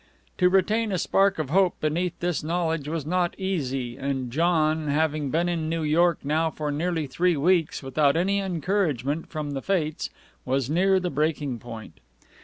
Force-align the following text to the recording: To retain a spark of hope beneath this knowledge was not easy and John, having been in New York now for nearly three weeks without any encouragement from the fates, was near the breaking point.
To 0.39 0.49
retain 0.49 0.91
a 0.91 0.97
spark 0.97 1.37
of 1.37 1.51
hope 1.51 1.79
beneath 1.79 2.19
this 2.21 2.43
knowledge 2.43 2.87
was 2.87 3.05
not 3.05 3.35
easy 3.37 3.97
and 3.97 4.31
John, 4.31 4.87
having 4.87 5.29
been 5.29 5.47
in 5.47 5.69
New 5.69 5.83
York 5.83 6.17
now 6.25 6.49
for 6.49 6.71
nearly 6.71 7.05
three 7.05 7.37
weeks 7.37 7.83
without 7.83 8.15
any 8.17 8.39
encouragement 8.39 9.29
from 9.29 9.51
the 9.51 9.61
fates, 9.61 10.09
was 10.43 10.71
near 10.71 10.99
the 10.99 11.11
breaking 11.11 11.59
point. 11.59 11.99